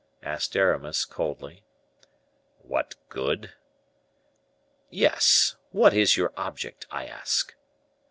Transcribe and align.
asked 0.23 0.55
Aramis, 0.57 1.05
coldly. 1.05 1.63
"What 2.57 2.95
good?" 3.07 3.53
"Yes; 4.89 5.57
what 5.69 5.93
is 5.93 6.17
your 6.17 6.33
object, 6.35 6.87
I 6.89 7.05
ask?" 7.05 7.53